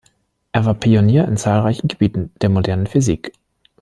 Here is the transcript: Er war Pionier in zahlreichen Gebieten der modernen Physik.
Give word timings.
Er 0.51 0.65
war 0.65 0.73
Pionier 0.73 1.27
in 1.27 1.37
zahlreichen 1.37 1.87
Gebieten 1.87 2.31
der 2.41 2.49
modernen 2.49 2.87
Physik. 2.87 3.33